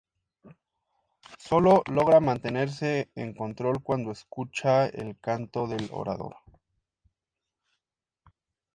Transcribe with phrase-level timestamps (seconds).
[1.37, 6.37] Solo logra mantenerse en control cuando escucha el Canto del Orador.